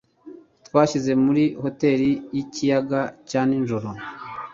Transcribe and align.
Twashyize 0.67 1.11
muri 1.25 1.43
hoteri 1.63 2.09
yikiyaga 2.35 3.01
cya 3.29 3.41
nijoro. 3.49 3.87